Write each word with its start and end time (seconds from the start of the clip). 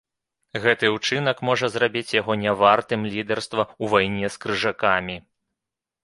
Гэты 0.61 0.87
ўчынак 0.93 1.41
можа 1.49 1.67
зрабіць 1.73 2.15
яго 2.21 2.37
нявартым 2.43 3.03
лідарства 3.15 3.63
ў 3.65 3.85
вайне 3.95 4.31
з 4.37 4.41
крыжакамі. 4.47 5.19